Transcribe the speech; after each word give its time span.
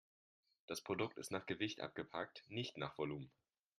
Das 0.65 0.81
Produkt 0.81 1.19
ist 1.19 1.29
nach 1.29 1.45
Gewicht 1.45 1.79
abgepackt, 1.79 2.43
nicht 2.47 2.75
nach 2.75 2.97
Volumen. 2.97 3.29